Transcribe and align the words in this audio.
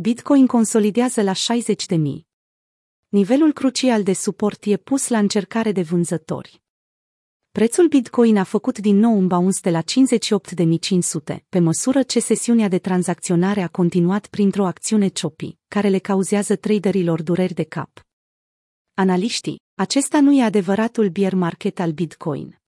Bitcoin 0.00 0.46
consolidează 0.46 1.22
la 1.22 1.32
60 1.32 1.86
de 1.86 1.96
mii. 1.96 2.26
Nivelul 3.08 3.52
crucial 3.52 4.02
de 4.02 4.12
suport 4.12 4.64
e 4.64 4.76
pus 4.76 5.08
la 5.08 5.18
încercare 5.18 5.72
de 5.72 5.82
vânzători. 5.82 6.62
Prețul 7.50 7.88
Bitcoin 7.88 8.36
a 8.36 8.42
făcut 8.42 8.78
din 8.78 8.96
nou 8.96 9.16
un 9.16 9.26
bounce 9.26 9.58
de 9.62 9.70
la 9.70 9.82
58.500, 9.82 11.36
pe 11.48 11.58
măsură 11.58 12.02
ce 12.02 12.20
sesiunea 12.20 12.68
de 12.68 12.78
tranzacționare 12.78 13.62
a 13.62 13.68
continuat 13.68 14.26
printr-o 14.26 14.66
acțiune 14.66 15.08
choppy, 15.08 15.58
care 15.68 15.88
le 15.88 15.98
cauzează 15.98 16.56
traderilor 16.56 17.22
dureri 17.22 17.54
de 17.54 17.64
cap. 17.64 18.06
Analiștii, 18.94 19.60
acesta 19.74 20.20
nu 20.20 20.32
e 20.32 20.42
adevăratul 20.42 21.08
bear 21.08 21.34
market 21.34 21.80
al 21.80 21.92
Bitcoin. 21.92 22.60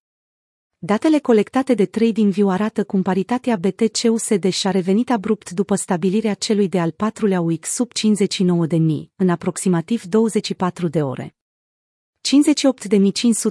Datele 0.83 1.19
colectate 1.19 1.75
de 1.75 1.87
TradingView 1.87 2.51
arată 2.51 2.85
cum 2.85 3.03
paritatea 3.03 3.57
BTC-USD 3.57 4.49
și-a 4.49 4.71
revenit 4.71 5.11
abrupt 5.11 5.51
după 5.51 5.75
stabilirea 5.75 6.35
celui 6.35 6.69
de 6.69 6.81
al 6.81 6.91
patrulea 6.91 7.41
week 7.41 7.65
sub 7.65 7.91
59.000, 7.93 8.79
în 9.17 9.29
aproximativ 9.29 10.03
24 10.03 10.89
de 10.89 11.03
ore. 11.03 11.35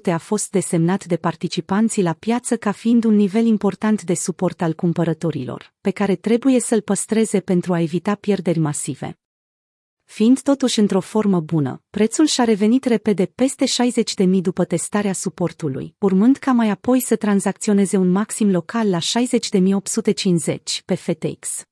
58.500 0.10 0.14
a 0.14 0.18
fost 0.18 0.52
desemnat 0.52 1.06
de 1.06 1.18
participanții 1.18 2.04
la 2.04 2.14
piață 2.14 2.58
ca 2.58 2.72
fiind 2.72 3.04
un 3.04 3.16
nivel 3.16 3.46
important 3.46 4.04
de 4.04 4.14
suport 4.14 4.62
al 4.62 4.74
cumpărătorilor, 4.74 5.74
pe 5.82 5.92
care 5.92 6.16
trebuie 6.16 6.60
să-l 6.60 6.82
păstreze 6.82 7.40
pentru 7.40 7.74
a 7.74 7.80
evita 7.80 8.16
pierderi 8.16 8.60
masive. 8.60 9.18
Fiind 10.12 10.42
totuși 10.42 10.80
într-o 10.80 11.00
formă 11.00 11.40
bună, 11.40 11.84
prețul 11.90 12.26
și-a 12.26 12.44
revenit 12.44 12.86
repede 12.86 13.26
peste 13.26 13.66
60.000 13.66 14.30
după 14.42 14.66
testarea 14.66 15.14
suportului, 15.14 15.96
urmând 16.00 16.38
ca 16.38 16.52
mai 16.52 16.70
apoi 16.70 17.00
să 17.00 17.16
tranzacționeze 17.16 17.98
un 17.98 18.12
maxim 18.12 18.52
local 18.52 18.90
la 18.90 18.98
60.850 18.98 20.84
pe 20.86 20.96
FTX. 20.96 21.64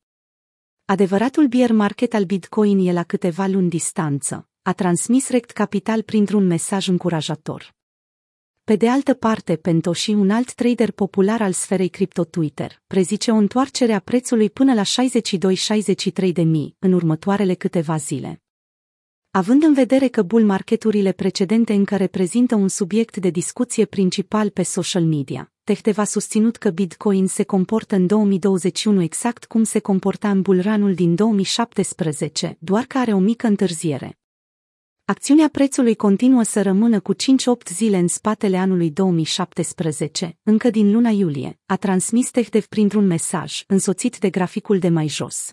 Adevăratul 0.84 1.46
bear 1.46 1.72
market 1.72 2.14
al 2.14 2.24
Bitcoin 2.24 2.86
e 2.86 2.92
la 2.92 3.02
câteva 3.02 3.46
luni 3.46 3.68
distanță, 3.68 4.48
a 4.62 4.72
transmis 4.72 5.28
Rect 5.28 5.50
Capital 5.50 6.02
printr-un 6.02 6.46
mesaj 6.46 6.88
încurajator. 6.88 7.76
Pe 8.68 8.76
de 8.76 8.88
altă 8.88 9.14
parte, 9.14 9.56
Pentoshi, 9.56 10.10
un 10.10 10.30
alt 10.30 10.52
trader 10.52 10.90
popular 10.90 11.40
al 11.40 11.52
sferei 11.52 11.88
cripto 11.88 12.24
Twitter, 12.24 12.82
prezice 12.86 13.30
o 13.30 13.34
întoarcere 13.34 13.92
a 13.92 13.98
prețului 13.98 14.50
până 14.50 14.74
la 14.74 14.82
62-63 14.82 16.32
de 16.32 16.42
mii 16.42 16.76
în 16.78 16.92
următoarele 16.92 17.54
câteva 17.54 17.96
zile. 17.96 18.42
Având 19.30 19.62
în 19.62 19.74
vedere 19.74 20.08
că 20.08 20.22
bull 20.22 20.44
marketurile 20.44 21.12
precedente 21.12 21.72
încă 21.72 21.96
reprezintă 21.96 22.54
un 22.54 22.68
subiect 22.68 23.16
de 23.16 23.30
discuție 23.30 23.84
principal 23.84 24.50
pe 24.50 24.62
social 24.62 25.04
media, 25.04 25.52
Tehteva 25.64 26.02
a 26.02 26.04
susținut 26.04 26.56
că 26.56 26.70
Bitcoin 26.70 27.26
se 27.26 27.42
comportă 27.42 27.94
în 27.94 28.06
2021 28.06 29.02
exact 29.02 29.44
cum 29.44 29.64
se 29.64 29.78
comporta 29.78 30.30
în 30.30 30.42
bullrun 30.42 30.94
din 30.94 31.14
2017, 31.14 32.56
doar 32.60 32.84
că 32.84 32.98
are 32.98 33.12
o 33.12 33.18
mică 33.18 33.46
întârziere. 33.46 34.18
Acțiunea 35.10 35.48
prețului 35.48 35.94
continuă 35.94 36.42
să 36.42 36.62
rămână 36.62 37.00
cu 37.00 37.14
5-8 37.14 37.16
zile 37.72 37.96
în 37.96 38.08
spatele 38.08 38.56
anului 38.56 38.90
2017, 38.90 40.38
încă 40.42 40.70
din 40.70 40.92
luna 40.92 41.10
iulie, 41.10 41.60
a 41.66 41.76
transmis 41.76 42.30
Tehtev 42.30 42.66
printr-un 42.66 43.06
mesaj, 43.06 43.62
însoțit 43.66 44.18
de 44.18 44.30
graficul 44.30 44.78
de 44.78 44.88
mai 44.88 45.08
jos. 45.08 45.52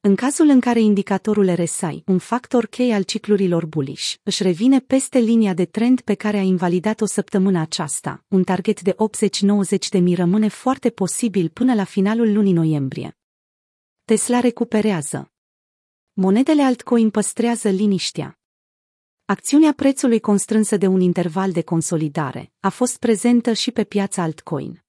În 0.00 0.14
cazul 0.14 0.48
în 0.48 0.60
care 0.60 0.80
indicatorul 0.80 1.54
RSI, 1.54 2.02
un 2.06 2.18
factor 2.18 2.66
cheie 2.66 2.94
al 2.94 3.02
ciclurilor 3.02 3.66
bullish, 3.66 4.14
își 4.22 4.42
revine 4.42 4.80
peste 4.80 5.18
linia 5.18 5.54
de 5.54 5.64
trend 5.64 6.00
pe 6.00 6.14
care 6.14 6.36
a 6.36 6.42
invalidat-o 6.42 7.06
săptămână 7.06 7.60
aceasta, 7.60 8.24
un 8.28 8.44
target 8.44 8.80
de 8.80 8.96
80-90 9.76 9.88
de 9.90 9.98
mii 9.98 10.14
rămâne 10.14 10.48
foarte 10.48 10.90
posibil 10.90 11.48
până 11.48 11.74
la 11.74 11.84
finalul 11.84 12.32
lunii 12.32 12.52
noiembrie. 12.52 13.18
Tesla 14.04 14.40
recuperează. 14.40 15.32
Monedele 16.12 16.62
altcoin 16.62 17.10
păstrează 17.10 17.68
liniștea. 17.68 18.35
Acțiunea 19.28 19.72
prețului 19.72 20.20
constrânsă 20.20 20.76
de 20.76 20.86
un 20.86 21.00
interval 21.00 21.52
de 21.52 21.62
consolidare 21.62 22.52
a 22.60 22.68
fost 22.68 22.98
prezentă 22.98 23.52
și 23.52 23.70
pe 23.70 23.84
piața 23.84 24.22
altcoin. 24.22 24.84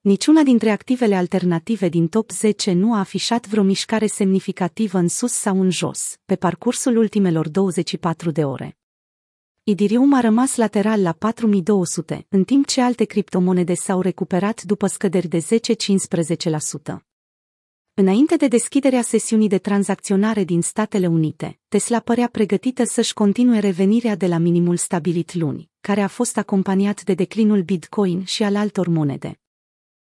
Niciuna 0.00 0.42
dintre 0.42 0.70
activele 0.70 1.14
alternative 1.14 1.88
din 1.88 2.08
top 2.08 2.30
10 2.30 2.72
nu 2.72 2.94
a 2.94 2.98
afișat 2.98 3.46
vreo 3.46 3.62
mișcare 3.62 4.06
semnificativă 4.06 4.98
în 4.98 5.08
sus 5.08 5.32
sau 5.32 5.60
în 5.60 5.70
jos, 5.70 6.16
pe 6.24 6.36
parcursul 6.36 6.96
ultimelor 6.96 7.48
24 7.48 8.30
de 8.30 8.44
ore. 8.44 8.78
Idirium 9.62 10.14
a 10.14 10.20
rămas 10.20 10.56
lateral 10.56 11.02
la 11.02 11.12
4200, 11.12 12.26
în 12.28 12.44
timp 12.44 12.66
ce 12.66 12.80
alte 12.80 13.04
criptomonede 13.04 13.74
s-au 13.74 14.00
recuperat 14.00 14.62
după 14.62 14.86
scăderi 14.86 15.28
de 15.28 15.38
10-15%. 15.38 17.06
Înainte 17.98 18.36
de 18.36 18.48
deschiderea 18.48 19.02
sesiunii 19.02 19.48
de 19.48 19.58
tranzacționare 19.58 20.44
din 20.44 20.62
Statele 20.62 21.06
Unite, 21.06 21.58
Tesla 21.68 22.00
părea 22.00 22.28
pregătită 22.32 22.84
să-și 22.84 23.12
continue 23.12 23.58
revenirea 23.58 24.14
de 24.14 24.26
la 24.26 24.38
minimul 24.38 24.76
stabilit 24.76 25.34
luni, 25.34 25.70
care 25.80 26.00
a 26.00 26.06
fost 26.06 26.36
acompaniat 26.36 27.02
de 27.02 27.14
declinul 27.14 27.62
Bitcoin 27.62 28.24
și 28.24 28.42
al 28.42 28.56
altor 28.56 28.88
monede. 28.88 29.40